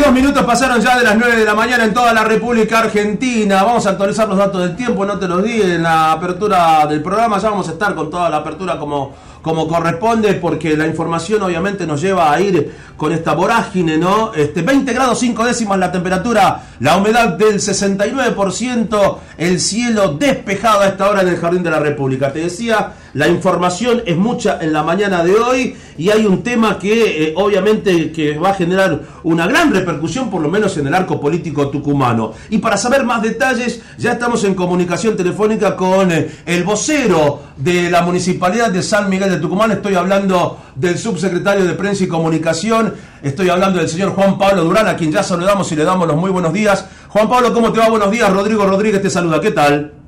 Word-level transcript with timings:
22 0.00 0.14
minutos 0.14 0.46
pasaron 0.46 0.80
ya 0.80 0.96
de 0.96 1.04
las 1.04 1.14
9 1.14 1.36
de 1.36 1.44
la 1.44 1.54
mañana 1.54 1.84
en 1.84 1.92
toda 1.92 2.14
la 2.14 2.24
República 2.24 2.78
Argentina. 2.78 3.62
Vamos 3.62 3.86
a 3.86 3.90
actualizar 3.90 4.26
los 4.26 4.38
datos 4.38 4.62
del 4.62 4.74
tiempo, 4.74 5.04
no 5.04 5.18
te 5.18 5.28
los 5.28 5.42
di 5.42 5.60
en 5.60 5.82
la 5.82 6.12
apertura 6.12 6.86
del 6.86 7.02
programa. 7.02 7.38
Ya 7.38 7.50
vamos 7.50 7.68
a 7.68 7.72
estar 7.72 7.94
con 7.94 8.08
toda 8.08 8.30
la 8.30 8.38
apertura 8.38 8.78
como 8.78 9.12
como 9.42 9.66
corresponde, 9.66 10.34
porque 10.34 10.76
la 10.76 10.86
información 10.86 11.42
obviamente 11.42 11.86
nos 11.86 12.00
lleva 12.00 12.32
a 12.32 12.40
ir 12.40 12.74
con 12.96 13.12
esta 13.12 13.32
vorágine, 13.32 13.96
¿no? 13.96 14.32
Este, 14.34 14.62
20 14.62 14.92
grados 14.92 15.18
5 15.18 15.44
décimas 15.44 15.78
la 15.78 15.90
temperatura, 15.90 16.62
la 16.80 16.96
humedad 16.96 17.38
del 17.38 17.54
69%, 17.54 19.18
el 19.38 19.60
cielo 19.60 20.14
despejado 20.18 20.80
a 20.80 20.88
esta 20.88 21.08
hora 21.08 21.22
en 21.22 21.28
el 21.28 21.36
Jardín 21.38 21.62
de 21.62 21.70
la 21.70 21.78
República. 21.78 22.32
Te 22.32 22.40
decía, 22.40 22.92
la 23.14 23.28
información 23.28 24.02
es 24.06 24.16
mucha 24.16 24.58
en 24.60 24.72
la 24.72 24.82
mañana 24.82 25.24
de 25.24 25.34
hoy 25.34 25.76
y 25.98 26.10
hay 26.10 26.24
un 26.26 26.42
tema 26.42 26.78
que 26.78 27.28
eh, 27.28 27.34
obviamente 27.36 28.12
que 28.12 28.38
va 28.38 28.50
a 28.50 28.54
generar 28.54 29.00
una 29.24 29.46
gran 29.46 29.72
repercusión, 29.72 30.30
por 30.30 30.40
lo 30.40 30.48
menos 30.48 30.76
en 30.78 30.86
el 30.86 30.94
arco 30.94 31.20
político 31.20 31.68
tucumano. 31.68 32.32
Y 32.50 32.58
para 32.58 32.76
saber 32.76 33.04
más 33.04 33.22
detalles, 33.22 33.82
ya 33.98 34.12
estamos 34.12 34.44
en 34.44 34.54
comunicación 34.54 35.16
telefónica 35.16 35.76
con 35.76 36.10
eh, 36.12 36.30
el 36.46 36.64
vocero 36.64 37.40
de 37.56 37.90
la 37.90 38.02
Municipalidad 38.02 38.70
de 38.70 38.82
San 38.82 39.10
Miguel 39.10 39.30
de 39.30 39.36
Tucumán. 39.38 39.72
Estoy 39.72 39.94
hablando 39.94 40.58
del 40.74 40.96
subsecretario 40.96 41.64
de 41.64 41.74
Prensa 41.74 42.04
y 42.04 42.08
Comunicación. 42.08 42.94
Estoy 43.22 43.50
hablando 43.50 43.78
del 43.78 43.88
señor 43.88 44.10
Juan 44.10 44.38
Pablo 44.38 44.64
Durán, 44.64 44.88
a 44.88 44.96
quien 44.96 45.12
ya 45.12 45.22
saludamos 45.22 45.70
y 45.72 45.76
le 45.76 45.84
damos 45.84 46.06
los 46.06 46.16
muy 46.16 46.30
buenos 46.30 46.52
días. 46.52 46.86
Juan 47.08 47.28
Pablo, 47.28 47.52
¿cómo 47.52 47.72
te 47.72 47.80
va? 47.80 47.88
Buenos 47.88 48.10
días. 48.10 48.32
Rodrigo 48.32 48.64
Rodríguez 48.64 49.02
te 49.02 49.10
saluda. 49.10 49.40
¿Qué 49.40 49.50
tal? 49.50 49.99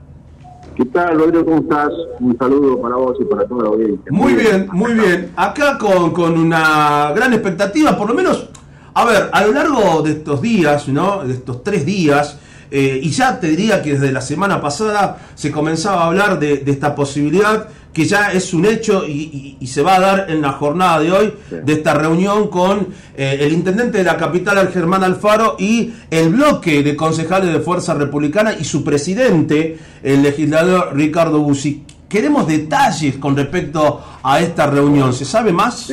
¿Qué 0.77 0.87
tal, 0.87 1.19
Rodrigo? 1.19 1.45
¿Cómo 1.45 1.59
estás? 1.59 1.91
Un 2.21 2.37
saludo 2.39 2.81
para 2.81 2.97
vos 2.97 3.17
y 3.21 3.25
para 3.25 3.47
toda 3.47 3.65
la 3.65 3.69
audiencia. 3.71 4.11
Muy 4.11 4.33
bien, 4.35 4.69
muy 4.73 4.95
bien. 4.95 5.31
Acá 5.37 5.77
con, 5.77 6.13
con 6.13 6.39
una 6.39 7.13
gran 7.15 7.33
expectativa, 7.35 7.97
por 7.97 8.09
lo 8.09 8.15
menos, 8.15 8.49
a 8.95 9.05
ver, 9.05 9.29
a 9.33 9.45
lo 9.45 9.53
largo 9.53 10.03
de 10.03 10.13
estos 10.13 10.41
días, 10.41 10.89
¿no? 10.89 11.25
De 11.25 11.35
estos 11.35 11.63
tres 11.63 11.85
días, 11.85 12.39
eh, 12.75 13.01
y 13.03 13.11
ya 13.11 13.39
te 13.39 13.49
diría 13.49 13.83
que 13.83 13.93
desde 13.93 14.11
la 14.11 14.23
semana 14.23 14.59
pasada 14.59 15.19
se 15.35 15.51
comenzaba 15.51 16.05
a 16.05 16.07
hablar 16.07 16.39
de, 16.39 16.63
esta 16.67 16.95
posibilidad 16.95 17.69
que 17.93 18.07
ya 18.07 18.33
es 18.33 18.55
un 18.55 18.65
hecho 18.65 19.07
y, 19.07 19.59
se 19.67 19.83
va 19.83 19.97
a 19.97 20.01
dar 20.01 20.31
en 20.31 20.41
la 20.41 20.53
jornada 20.53 21.01
de 21.01 21.13
hoy 21.13 21.35
de 21.51 21.71
esta 21.71 21.93
reunión 21.93 22.49
con 22.49 22.89
eh, 23.15 23.37
el 23.41 23.53
intendente 23.53 23.99
de 23.99 24.05
la 24.05 24.17
capital, 24.17 24.69
Germán 24.69 25.05
Alfaro, 25.05 25.57
y 25.59 25.93
el 26.11 26.31
bloque 26.31 26.83
de 26.83 26.97
concejales 26.97 27.53
de 27.53 27.61
Fuerza 27.61 27.93
Republicana 27.93 28.55
y 28.59 28.65
su 28.65 28.83
presidente, 28.83 29.79
el 30.03 30.23
legislador 30.23 30.97
Ricardo 30.97 31.41
Bussi. 31.41 31.85
Queremos 32.09 32.47
detalles 32.47 33.19
con 33.19 33.37
respecto 33.37 34.01
a 34.23 34.41
esta 34.41 34.67
reunión. 34.67 35.13
¿Se 35.13 35.27
sabe 35.27 35.53
más? 35.53 35.93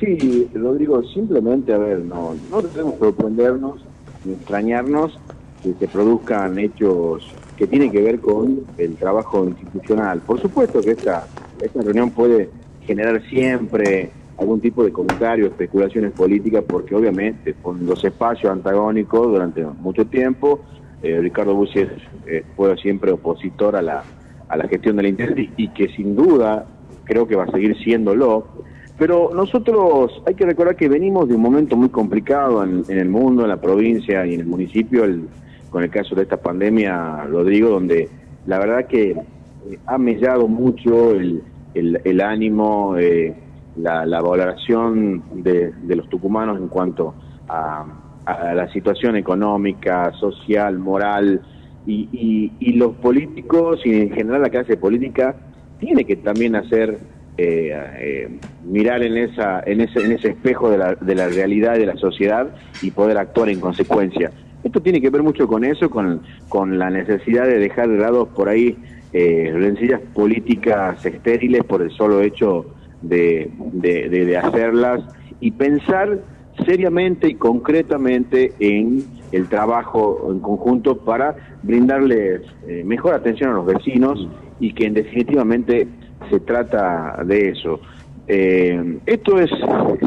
sí, 0.00 0.48
Rodrigo, 0.54 1.02
simplemente, 1.12 1.74
a 1.74 1.78
ver, 1.78 1.98
no, 1.98 2.34
no 2.50 2.62
debemos 2.62 2.98
sorprendernos 2.98 3.74
ni 4.24 4.32
extrañarnos 4.32 5.12
que 5.62 5.74
se 5.74 5.88
produzcan 5.88 6.58
hechos 6.58 7.34
que 7.56 7.66
tienen 7.66 7.92
que 7.92 8.00
ver 8.00 8.20
con 8.20 8.60
el 8.78 8.96
trabajo 8.96 9.44
institucional. 9.44 10.20
Por 10.20 10.40
supuesto 10.40 10.80
que 10.80 10.92
esta, 10.92 11.26
esta 11.60 11.82
reunión 11.82 12.10
puede 12.10 12.48
generar 12.86 13.22
siempre 13.28 14.10
algún 14.38 14.60
tipo 14.60 14.82
de 14.82 14.90
comentario, 14.90 15.46
especulaciones 15.46 16.12
políticas, 16.12 16.64
porque 16.66 16.94
obviamente 16.94 17.54
con 17.62 17.84
los 17.84 18.02
espacios 18.02 18.50
antagónicos 18.50 19.26
durante 19.26 19.62
mucho 19.62 20.06
tiempo, 20.06 20.60
eh, 21.02 21.18
Ricardo 21.20 21.54
Bussi 21.54 21.80
eh, 22.26 22.44
fue 22.56 22.74
siempre 22.78 23.12
opositor 23.12 23.76
a 23.76 23.82
la, 23.82 24.02
a 24.48 24.56
la 24.56 24.66
gestión 24.66 24.96
del 24.96 25.08
Internet 25.08 25.50
y 25.58 25.68
que 25.68 25.88
sin 25.88 26.16
duda 26.16 26.66
creo 27.04 27.28
que 27.28 27.36
va 27.36 27.44
a 27.44 27.50
seguir 27.50 27.76
siéndolo. 27.84 28.46
Pero 28.98 29.30
nosotros 29.34 30.22
hay 30.26 30.34
que 30.34 30.46
recordar 30.46 30.76
que 30.76 30.88
venimos 30.88 31.28
de 31.28 31.34
un 31.34 31.42
momento 31.42 31.76
muy 31.76 31.90
complicado 31.90 32.64
en, 32.64 32.84
en 32.88 32.98
el 32.98 33.08
mundo, 33.10 33.42
en 33.42 33.48
la 33.48 33.60
provincia 33.60 34.24
y 34.26 34.34
en 34.34 34.40
el 34.40 34.46
municipio. 34.46 35.04
El, 35.04 35.28
con 35.70 35.84
el 35.84 35.90
caso 35.90 36.14
de 36.14 36.22
esta 36.22 36.36
pandemia, 36.36 37.24
lo 37.28 37.44
digo, 37.44 37.70
donde 37.70 38.08
la 38.46 38.58
verdad 38.58 38.86
que 38.86 39.10
eh, 39.10 39.78
ha 39.86 39.98
mellado 39.98 40.48
mucho 40.48 41.12
el, 41.12 41.42
el, 41.74 42.20
ánimo, 42.20 42.96
eh, 42.98 43.34
la, 43.76 44.04
valoración 44.20 45.22
de, 45.42 45.72
los 45.86 46.08
tucumanos 46.08 46.58
en 46.58 46.68
cuanto 46.68 47.14
a, 47.48 47.84
la 48.26 48.70
situación 48.72 49.16
económica, 49.16 50.12
social, 50.12 50.78
moral, 50.78 51.40
y, 51.86 52.52
y, 52.60 52.72
los 52.74 52.94
políticos 52.96 53.80
y 53.84 54.02
en 54.02 54.10
general 54.10 54.42
la 54.42 54.50
clase 54.50 54.76
política 54.76 55.34
tiene 55.80 56.04
que 56.04 56.14
también 56.16 56.54
hacer 56.54 56.98
eh, 57.38 58.38
mirar 58.64 59.02
en 59.02 59.16
esa 59.16 59.62
en 59.64 59.80
ese 59.80 60.04
en 60.04 60.12
ese 60.12 60.28
espejo 60.28 60.70
de 60.70 60.78
la, 60.78 60.94
de 60.94 61.14
la 61.14 61.26
realidad 61.28 61.72
de 61.72 61.86
la 61.86 61.96
sociedad 61.96 62.54
y 62.82 62.90
poder 62.90 63.16
actuar 63.16 63.48
en 63.48 63.58
consecuencia 63.58 64.30
esto 64.62 64.80
tiene 64.80 65.00
que 65.00 65.10
ver 65.10 65.22
mucho 65.22 65.46
con 65.46 65.64
eso, 65.64 65.90
con, 65.90 66.22
con 66.48 66.78
la 66.78 66.90
necesidad 66.90 67.46
de 67.46 67.58
dejar 67.58 67.88
de 67.88 67.98
lado 67.98 68.26
por 68.26 68.48
ahí 68.48 68.76
eh, 69.12 69.52
políticas 70.14 71.04
estériles 71.04 71.64
por 71.64 71.82
el 71.82 71.90
solo 71.90 72.20
hecho 72.20 72.66
de, 73.02 73.50
de, 73.72 74.36
hacerlas 74.36 75.02
y 75.40 75.50
pensar 75.52 76.18
seriamente 76.66 77.28
y 77.28 77.34
concretamente 77.34 78.52
en 78.60 79.04
el 79.32 79.48
trabajo 79.48 80.28
en 80.30 80.40
conjunto 80.40 80.98
para 80.98 81.34
brindarles 81.62 82.42
eh, 82.66 82.82
mejor 82.84 83.14
atención 83.14 83.50
a 83.50 83.54
los 83.54 83.66
vecinos 83.66 84.28
y 84.58 84.74
que 84.74 84.86
en 84.86 84.94
definitivamente 84.94 85.88
se 86.30 86.40
trata 86.40 87.22
de 87.24 87.50
eso. 87.50 87.80
Eh, 88.28 88.98
esto 89.06 89.40
es 89.40 89.50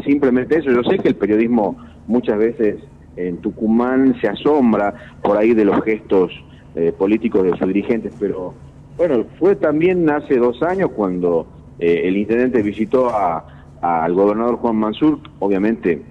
simplemente 0.04 0.58
eso. 0.58 0.70
Yo 0.70 0.82
sé 0.84 0.98
que 0.98 1.08
el 1.08 1.16
periodismo 1.16 1.76
muchas 2.06 2.38
veces 2.38 2.76
en 3.16 3.38
Tucumán 3.38 4.16
se 4.20 4.28
asombra 4.28 4.94
por 5.22 5.36
ahí 5.36 5.54
de 5.54 5.64
los 5.64 5.82
gestos 5.84 6.32
eh, 6.74 6.92
políticos 6.96 7.44
de 7.44 7.50
sus 7.56 7.66
dirigentes, 7.68 8.12
pero 8.18 8.54
bueno, 8.96 9.24
fue 9.38 9.56
también 9.56 10.08
hace 10.10 10.36
dos 10.36 10.62
años 10.62 10.90
cuando 10.94 11.46
eh, 11.78 12.02
el 12.04 12.16
intendente 12.16 12.62
visitó 12.62 13.10
al 13.80 14.14
gobernador 14.14 14.56
Juan 14.56 14.76
Mansur, 14.76 15.18
obviamente 15.40 16.02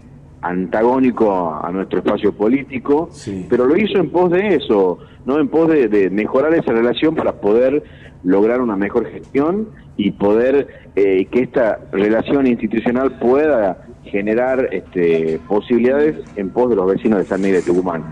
antagónico 0.43 1.55
a, 1.63 1.71
nuestro 1.71 1.99
espacio 1.99 2.33
político, 2.33 3.09
pero 3.49 3.65
lo 3.65 3.77
hizo 3.77 3.97
en 3.97 4.09
pos 4.09 4.29
de 4.29 4.55
eso, 4.55 4.99
no 5.25 5.39
en 5.39 5.47
pos 5.47 5.69
de, 5.69 6.09
mejorar 6.11 6.53
esa 6.53 6.73
relación 6.73 7.15
para 7.15 7.33
poder 7.33 7.83
lograr 8.23 8.61
una 8.61 8.75
mejor 8.75 9.09
gestión 9.09 9.69
y 9.95 10.11
poder 10.11 10.67
eh, 10.95 11.25
que 11.31 11.41
esta 11.41 11.79
relación 11.91 12.45
institucional 12.47 13.17
pueda 13.19 13.85
generar 14.03 14.69
este, 14.71 15.39
posibilidades 15.47 16.17
en 16.35 16.49
pos 16.49 16.69
de 16.69 16.75
los 16.75 16.87
vecinos 16.87 17.19
de 17.19 17.25
San 17.25 17.41
Miguel 17.41 17.61
de 17.61 17.63
Tucumán. 17.63 18.03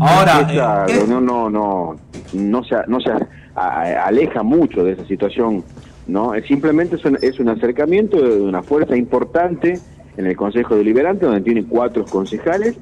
Ahora, 0.00 0.86
eh, 0.88 1.04
no, 1.08 1.20
no, 1.20 1.48
no, 1.48 1.96
no 2.32 2.64
se, 2.64 2.76
no 2.88 3.00
se 3.00 3.10
aleja 3.54 4.42
mucho 4.42 4.82
de 4.82 4.92
esa 4.92 5.04
situación, 5.06 5.62
¿no? 6.08 6.32
Simplemente 6.46 6.96
es 6.96 7.04
un, 7.04 7.16
es 7.22 7.38
un 7.38 7.48
acercamiento 7.48 8.20
de 8.20 8.40
una 8.40 8.62
fuerza 8.62 8.96
importante 8.96 9.78
en 10.16 10.26
el 10.26 10.36
Consejo 10.36 10.76
Deliberante, 10.76 11.26
donde 11.26 11.40
tiene 11.40 11.64
cuatro 11.64 12.04
concejales, 12.04 12.76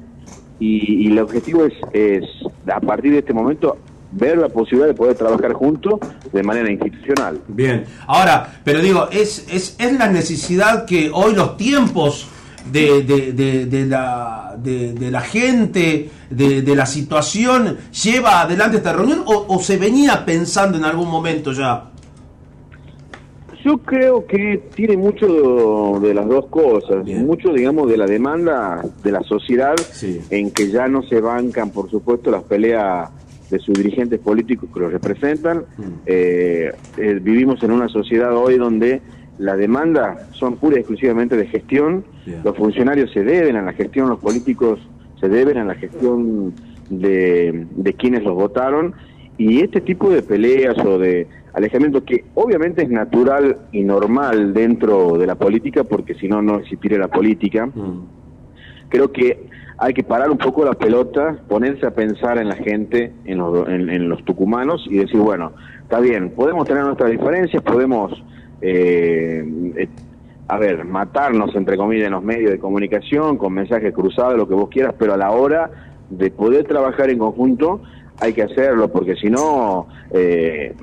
y, 0.59 1.07
el 1.07 1.19
objetivo 1.19 1.65
es, 1.65 1.73
es, 1.91 2.23
a 2.71 2.79
partir 2.79 3.11
de 3.11 3.19
este 3.19 3.33
momento, 3.33 3.77
ver 4.11 4.37
la 4.37 4.49
posibilidad 4.49 4.87
de 4.87 4.93
poder 4.93 5.15
trabajar 5.15 5.53
juntos 5.53 5.99
de 6.31 6.43
manera 6.43 6.71
institucional. 6.71 7.41
Bien, 7.47 7.85
ahora, 8.07 8.61
pero 8.63 8.79
digo, 8.79 9.07
es, 9.11 9.45
es, 9.51 9.75
es 9.79 9.97
la 9.97 10.07
necesidad 10.07 10.85
que 10.85 11.09
hoy 11.13 11.33
los 11.33 11.57
tiempos 11.57 12.29
de, 12.71 13.03
de, 13.03 13.65
de, 13.65 13.85
la, 13.85 14.55
de, 14.57 15.11
la 15.11 15.21
gente, 15.21 16.09
de, 16.29 16.75
la 16.75 16.85
situación, 16.85 17.77
lleva 18.03 18.41
adelante 18.41 18.77
esta 18.77 18.93
reunión 18.93 19.23
o, 19.25 19.59
se 19.59 19.77
venía 19.77 20.25
pensando 20.25 20.77
en 20.77 20.85
algún 20.85 21.09
momento 21.09 21.51
ya? 21.51 21.89
Yo 23.63 23.77
creo 23.77 24.25
que 24.25 24.61
tiene 24.75 24.97
mucho 24.97 25.99
de 26.01 26.13
las 26.13 26.27
dos 26.27 26.47
cosas, 26.47 27.05
mucho, 27.05 27.53
digamos, 27.53 27.89
de 27.89 27.97
la 27.97 28.07
demanda 28.07 28.83
de 29.03 29.11
la 29.11 29.21
sociedad 29.21 29.75
en 30.29 30.51
que 30.51 30.69
ya 30.69 30.87
no 30.87 31.01
se 31.03 31.21
bancan, 31.21 31.71
por 31.71 31.89
supuesto, 31.89 32.29
las 32.29 32.43
peleas 32.43 33.09
de 33.49 33.59
sus 33.59 33.75
dirigentes 33.75 34.19
políticos 34.19 34.69
que 34.73 34.79
los 34.79 34.91
representan. 34.91 35.65
Mm. 35.77 35.83
Eh, 36.05 36.71
eh, 36.97 37.19
vivimos 37.21 37.63
en 37.63 37.71
una 37.71 37.87
sociedad 37.87 38.35
hoy 38.35 38.57
donde 38.57 39.01
la 39.37 39.55
demanda 39.55 40.27
son 40.31 40.57
pura 40.57 40.77
y 40.77 40.79
exclusivamente 40.79 41.37
de 41.37 41.47
gestión, 41.47 42.03
los 42.43 42.55
funcionarios 42.57 43.11
se 43.11 43.23
deben 43.23 43.55
a 43.55 43.61
la 43.61 43.73
gestión, 43.73 44.09
los 44.09 44.19
políticos 44.19 44.79
se 45.19 45.29
deben 45.29 45.57
a 45.57 45.65
la 45.65 45.75
gestión 45.75 46.53
de, 46.89 47.65
de 47.75 47.93
quienes 47.93 48.23
los 48.23 48.35
votaron, 48.35 48.93
y 49.37 49.61
este 49.61 49.81
tipo 49.81 50.09
de 50.09 50.21
peleas 50.21 50.77
o 50.85 50.97
de 50.97 51.27
alejamiento 51.53 52.03
que 52.03 52.25
obviamente 52.35 52.83
es 52.83 52.89
natural 52.89 53.57
y 53.71 53.83
normal 53.83 54.53
dentro 54.53 55.17
de 55.17 55.27
la 55.27 55.35
política, 55.35 55.83
porque 55.83 56.15
si 56.15 56.27
no, 56.27 56.41
no 56.41 56.59
existiría 56.59 56.97
la 56.97 57.07
política, 57.07 57.65
mm. 57.67 58.05
creo 58.89 59.11
que 59.11 59.47
hay 59.77 59.93
que 59.93 60.03
parar 60.03 60.29
un 60.29 60.37
poco 60.37 60.63
la 60.63 60.73
pelota, 60.73 61.37
ponerse 61.47 61.85
a 61.85 61.91
pensar 61.91 62.37
en 62.37 62.47
la 62.47 62.55
gente, 62.55 63.11
en 63.25 63.39
los, 63.39 63.67
en, 63.67 64.07
los 64.07 64.23
tucumanos 64.23 64.85
y 64.89 64.97
decir, 64.97 65.19
bueno, 65.19 65.51
está 65.81 65.99
bien, 65.99 66.31
podemos 66.31 66.67
tener 66.67 66.83
nuestras 66.83 67.11
diferencias, 67.11 67.61
podemos 67.63 68.23
eh, 68.61 69.43
eh, 69.75 69.87
a 70.47 70.57
ver, 70.57 70.85
matarnos, 70.85 71.55
entre 71.55 71.77
comillas, 71.77 72.07
en 72.07 72.13
los 72.13 72.23
medios 72.23 72.51
de 72.51 72.59
comunicación, 72.59 73.37
con 73.37 73.53
mensajes 73.53 73.93
cruzados, 73.93 74.37
lo 74.37 74.47
que 74.47 74.53
vos 74.53 74.69
quieras, 74.69 74.93
pero 74.97 75.13
a 75.13 75.17
la 75.17 75.31
hora 75.31 75.71
de 76.09 76.29
poder 76.29 76.65
trabajar 76.65 77.09
en 77.09 77.17
conjunto 77.17 77.81
hay 78.19 78.33
que 78.33 78.43
hacerlo, 78.43 78.89
porque 78.89 79.15
si 79.15 79.29
no, 79.29 79.87
eh, 80.11 80.73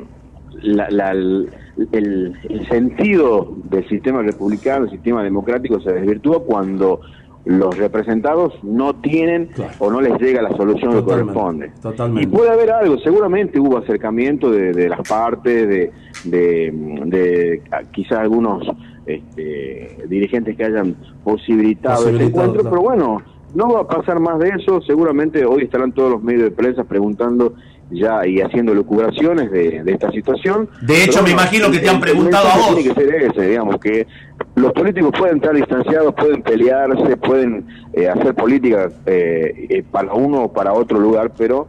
el, 0.62 1.50
el, 1.92 2.68
sentido 2.68 3.54
del 3.64 3.88
sistema 3.88 4.22
republicano, 4.22 4.84
el 4.84 4.90
sistema 4.90 5.22
democrático 5.22 5.80
se 5.80 5.92
desvirtúa 5.92 6.42
cuando 6.44 7.00
los 7.44 7.76
representados 7.78 8.52
no 8.62 8.94
tienen 8.96 9.48
o 9.78 9.90
no 9.90 10.00
les 10.00 10.20
llega 10.20 10.42
la 10.42 10.54
solución 10.56 10.92
que 10.92 11.02
corresponde. 11.02 11.72
Y 12.20 12.26
puede 12.26 12.50
haber 12.50 12.70
algo, 12.70 12.98
seguramente 12.98 13.58
hubo 13.58 13.78
acercamiento 13.78 14.50
de, 14.50 14.88
las 14.88 15.08
partes, 15.08 15.68
de, 15.68 15.92
de, 16.24 17.62
quizás 17.92 18.18
algunos 18.18 18.66
este, 19.06 19.96
dirigentes 20.08 20.56
que 20.56 20.64
hayan 20.64 20.96
posibilitado, 21.24 22.08
ese 22.08 22.24
encuentro, 22.24 22.62
pero 22.64 22.82
bueno, 22.82 23.22
no 23.54 23.72
va 23.72 23.80
a 23.80 23.86
pasar 23.86 24.20
más 24.20 24.38
de 24.38 24.50
eso, 24.50 24.80
seguramente 24.82 25.44
hoy 25.44 25.64
estarán 25.64 25.92
todos 25.92 26.12
los 26.12 26.22
medios 26.22 26.44
de 26.44 26.50
prensa 26.50 26.84
preguntando 26.84 27.54
ya 27.90 28.26
y 28.26 28.40
haciendo 28.40 28.74
lucubraciones 28.74 29.50
de, 29.50 29.82
esta 29.86 30.10
situación. 30.10 30.68
De 30.82 31.04
hecho, 31.04 31.22
me 31.22 31.30
imagino 31.30 31.70
que 31.70 31.80
te 31.80 31.88
han 31.88 32.00
preguntado 32.00 32.48
a 32.48 32.56
vos. 32.56 32.76
Tiene 32.76 32.94
que 32.94 32.94
ser 32.94 33.14
ese, 33.22 33.48
digamos, 33.48 33.78
que 33.78 34.06
los 34.54 34.72
políticos 34.72 35.12
pueden 35.18 35.36
estar 35.36 35.54
distanciados, 35.54 36.14
pueden 36.14 36.42
pelearse, 36.42 37.16
pueden 37.16 37.66
eh, 37.92 38.08
hacer 38.08 38.34
política 38.34 38.90
eh, 39.06 39.66
eh, 39.68 39.84
para 39.90 40.12
uno 40.14 40.44
o 40.44 40.52
para 40.52 40.72
otro 40.72 41.00
lugar, 41.00 41.32
pero 41.36 41.66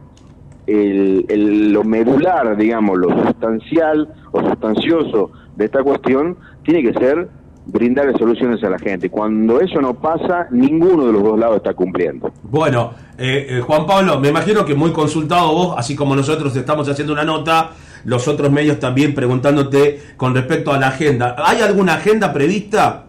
el, 0.66 1.72
lo 1.72 1.82
medular, 1.82 2.56
digamos, 2.56 2.98
lo 2.98 3.26
sustancial 3.26 4.14
o 4.30 4.40
sustancioso 4.40 5.32
de 5.56 5.64
esta 5.64 5.82
cuestión 5.82 6.36
tiene 6.62 6.82
que 6.82 6.98
ser 6.98 7.28
brindar 7.66 8.16
soluciones 8.18 8.62
a 8.64 8.70
la 8.70 8.78
gente. 8.78 9.08
Cuando 9.08 9.60
eso 9.60 9.80
no 9.80 9.94
pasa, 9.94 10.48
ninguno 10.50 11.06
de 11.06 11.12
los 11.12 11.22
dos 11.22 11.38
lados 11.38 11.56
está 11.58 11.74
cumpliendo. 11.74 12.32
Bueno, 12.42 12.92
eh, 13.18 13.46
eh, 13.48 13.60
Juan 13.60 13.86
Pablo, 13.86 14.18
me 14.20 14.28
imagino 14.28 14.64
que 14.64 14.74
muy 14.74 14.92
consultado 14.92 15.52
vos, 15.52 15.74
así 15.76 15.94
como 15.94 16.16
nosotros 16.16 16.54
estamos 16.56 16.88
haciendo 16.88 17.12
una 17.12 17.24
nota, 17.24 17.70
los 18.04 18.26
otros 18.26 18.50
medios 18.50 18.78
también 18.78 19.14
preguntándote 19.14 20.00
con 20.16 20.34
respecto 20.34 20.72
a 20.72 20.78
la 20.78 20.88
agenda. 20.88 21.36
¿Hay 21.38 21.60
alguna 21.60 21.94
agenda 21.94 22.32
prevista? 22.32 23.06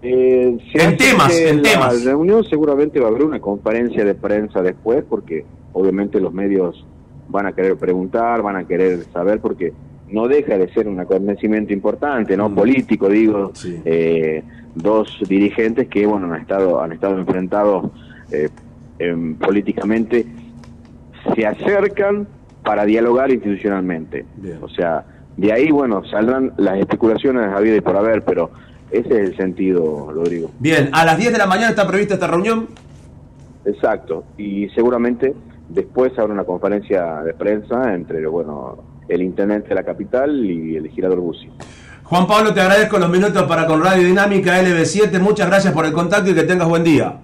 Eh, 0.00 0.58
en 0.74 0.96
temas, 0.96 1.36
en 1.36 1.62
temas. 1.62 1.98
La 1.98 2.12
reunión 2.12 2.44
seguramente 2.44 3.00
va 3.00 3.06
a 3.06 3.10
haber 3.10 3.24
una 3.24 3.40
conferencia 3.40 4.04
de 4.04 4.14
prensa 4.14 4.62
después, 4.62 5.04
porque 5.08 5.44
obviamente 5.72 6.20
los 6.20 6.32
medios 6.32 6.86
van 7.28 7.46
a 7.46 7.52
querer 7.52 7.76
preguntar, 7.76 8.42
van 8.42 8.56
a 8.56 8.66
querer 8.66 9.04
saber, 9.12 9.40
porque 9.40 9.72
no 10.10 10.28
deja 10.28 10.56
de 10.58 10.72
ser 10.72 10.88
un 10.88 11.00
acontecimiento 11.00 11.72
importante, 11.72 12.36
¿no? 12.36 12.48
Mm. 12.48 12.54
Político, 12.54 13.08
digo, 13.08 13.52
eh, 13.84 14.42
dos 14.74 15.18
dirigentes 15.28 15.88
que, 15.88 16.06
bueno, 16.06 16.32
han 16.32 16.40
estado, 16.40 16.80
han 16.80 16.92
estado 16.92 17.18
enfrentados 17.18 17.90
eh, 18.30 18.48
políticamente, 19.40 20.26
se 21.34 21.46
acercan 21.46 22.26
para 22.64 22.84
dialogar 22.84 23.30
institucionalmente. 23.30 24.24
O 24.60 24.68
sea, 24.68 25.04
de 25.36 25.52
ahí, 25.52 25.70
bueno, 25.70 26.04
saldrán 26.04 26.52
las 26.56 26.78
especulaciones 26.78 27.46
a 27.46 27.60
vida 27.60 27.76
y 27.76 27.80
por 27.80 27.96
haber, 27.96 28.24
pero 28.24 28.50
ese 28.90 29.08
es 29.08 29.30
el 29.30 29.36
sentido, 29.36 30.10
Rodrigo. 30.12 30.50
Bien, 30.58 30.90
a 30.92 31.04
las 31.04 31.18
10 31.18 31.32
de 31.32 31.38
la 31.38 31.46
mañana 31.46 31.70
está 31.70 31.86
prevista 31.86 32.14
esta 32.14 32.26
reunión. 32.26 32.68
Exacto, 33.64 34.24
y 34.38 34.68
seguramente 34.70 35.34
después 35.68 36.18
habrá 36.18 36.32
una 36.32 36.44
conferencia 36.44 37.22
de 37.22 37.34
prensa 37.34 37.94
entre, 37.94 38.26
bueno, 38.26 38.78
el 39.08 39.22
intendente 39.22 39.70
de 39.70 39.74
la 39.74 39.84
capital 39.84 40.44
y 40.44 40.76
el 40.76 40.84
legislador 40.84 41.20
Bussi. 41.20 41.48
Juan 42.04 42.26
Pablo, 42.26 42.54
te 42.54 42.60
agradezco 42.60 42.98
los 42.98 43.10
minutos 43.10 43.42
para 43.42 43.66
con 43.66 43.82
Radio 43.82 44.06
Dinámica 44.06 44.62
LB7. 44.62 45.20
Muchas 45.20 45.46
gracias 45.46 45.74
por 45.74 45.84
el 45.84 45.92
contacto 45.92 46.30
y 46.30 46.34
que 46.34 46.44
tengas 46.44 46.68
buen 46.68 46.82
día. 46.82 47.18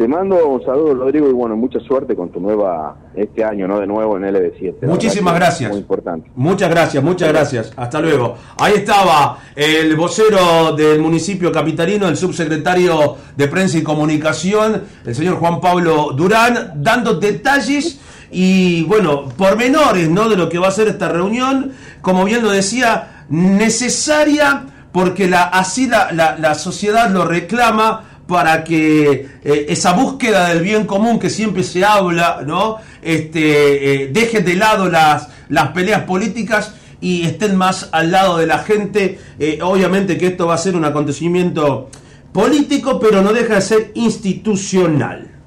Te 0.00 0.08
mando 0.08 0.48
un 0.48 0.64
saludo, 0.64 0.94
Rodrigo, 0.94 1.28
y 1.28 1.32
bueno, 1.34 1.56
mucha 1.56 1.78
suerte 1.80 2.16
con 2.16 2.30
tu 2.30 2.40
nueva, 2.40 2.96
este 3.14 3.44
año, 3.44 3.68
¿no? 3.68 3.78
De 3.78 3.86
nuevo 3.86 4.16
en 4.16 4.22
LB7. 4.22 4.86
Muchísimas 4.86 5.34
gracias. 5.34 5.70
Muy 5.70 5.80
importante. 5.80 6.30
Muchas 6.36 6.70
gracias, 6.70 7.04
muchas 7.04 7.28
gracias. 7.28 7.72
Hasta 7.76 8.00
luego. 8.00 8.34
Ahí 8.56 8.76
estaba 8.76 9.36
el 9.54 9.94
vocero 9.96 10.74
del 10.74 11.00
municipio 11.00 11.52
capitalino, 11.52 12.08
el 12.08 12.16
subsecretario 12.16 13.16
de 13.36 13.46
Prensa 13.48 13.76
y 13.76 13.82
Comunicación, 13.82 14.84
el 15.04 15.14
señor 15.14 15.34
Juan 15.34 15.60
Pablo 15.60 16.12
Durán, 16.16 16.72
dando 16.76 17.20
detalles 17.20 18.00
y 18.30 18.82
bueno, 18.84 19.28
pormenores 19.36 20.08
¿no? 20.08 20.28
de 20.28 20.36
lo 20.36 20.48
que 20.48 20.58
va 20.58 20.68
a 20.68 20.72
ser 20.72 20.88
esta 20.88 21.08
reunión, 21.08 21.72
como 22.00 22.24
bien 22.24 22.42
lo 22.42 22.50
decía, 22.50 23.24
necesaria 23.28 24.66
porque 24.92 25.28
la, 25.28 25.44
así 25.44 25.86
la, 25.86 26.36
la, 26.38 26.54
sociedad 26.54 27.10
lo 27.10 27.24
reclama 27.24 28.04
para 28.26 28.64
que 28.64 29.28
eh, 29.44 29.66
esa 29.68 29.92
búsqueda 29.92 30.48
del 30.48 30.62
bien 30.62 30.86
común 30.86 31.18
que 31.18 31.30
siempre 31.30 31.62
se 31.62 31.84
habla, 31.84 32.42
¿no? 32.46 32.76
Este, 33.02 34.04
eh, 34.04 34.08
deje 34.08 34.40
de 34.40 34.54
lado 34.54 34.88
las, 34.88 35.28
las 35.48 35.68
peleas 35.68 36.02
políticas 36.02 36.74
y 37.00 37.24
estén 37.24 37.56
más 37.56 37.88
al 37.92 38.10
lado 38.10 38.38
de 38.38 38.46
la 38.46 38.58
gente. 38.58 39.18
Eh, 39.38 39.58
obviamente 39.62 40.18
que 40.18 40.28
esto 40.28 40.46
va 40.46 40.54
a 40.54 40.58
ser 40.58 40.76
un 40.76 40.84
acontecimiento 40.84 41.88
político, 42.32 42.98
pero 43.00 43.22
no 43.22 43.32
deja 43.32 43.56
de 43.56 43.62
ser 43.62 43.92
institucional. 43.94 45.39